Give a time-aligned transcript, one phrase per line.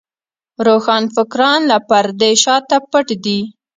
[0.65, 3.39] روښانفکران له پردې شاته پټ دي.